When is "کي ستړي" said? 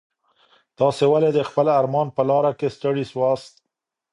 2.59-3.05